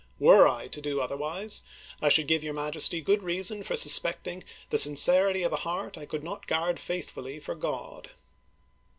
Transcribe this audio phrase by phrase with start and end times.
[0.17, 1.61] Were I to do otherwise,
[2.01, 6.07] I should give your Majesty good reason for suspecting the sincerity of a heart I
[6.07, 8.09] could not guard faithfully for God."